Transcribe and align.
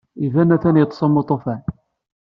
Yuba 0.23 0.41
atan 0.55 0.79
yeṭṭes 0.79 0.99
am 1.05 1.19
uṭufan. 1.21 1.61